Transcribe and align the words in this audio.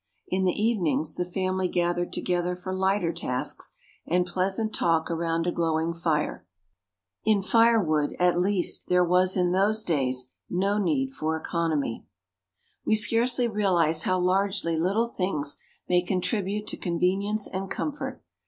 In 0.29 0.45
the 0.45 0.51
evenings, 0.59 1.13
the 1.13 1.25
family 1.25 1.67
gathered 1.67 2.11
together 2.11 2.55
for 2.55 2.73
lighter 2.73 3.13
tasks 3.13 3.73
and 4.07 4.25
pleasant 4.25 4.73
talk 4.73 5.11
around 5.11 5.45
a 5.45 5.51
glowing 5.51 5.93
fire. 5.93 6.43
In 7.23 7.43
firewood, 7.43 8.15
at 8.17 8.39
least, 8.39 8.89
there 8.89 9.03
was, 9.03 9.37
in 9.37 9.51
those 9.51 9.83
days, 9.83 10.33
no 10.49 10.79
need 10.79 11.11
for 11.11 11.37
economy. 11.37 12.03
We 12.83 12.95
scarcely 12.95 13.47
realize 13.47 14.01
how 14.01 14.17
largely 14.19 14.75
little 14.75 15.05
things 15.05 15.57
may 15.87 16.01
contribute 16.01 16.65
to 16.69 16.77
convenience 16.77 17.45
and 17.47 17.69
comfort. 17.69 18.23